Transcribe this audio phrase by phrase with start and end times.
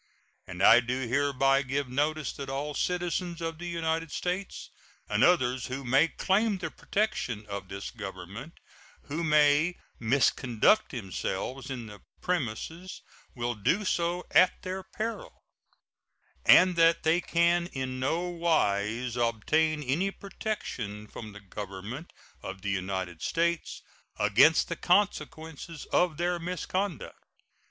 [0.47, 4.71] And I do hereby give notice that all citizens of the United States
[5.07, 8.53] and others who may claim the protection of this Government
[9.03, 13.03] who may misconduct themselves in the premises
[13.35, 15.43] will do so at their peril,
[16.47, 22.11] and that they can in no wise obtain any protection from the Government
[22.41, 23.83] of the United States
[24.17, 27.23] against the consequences of their misconduct.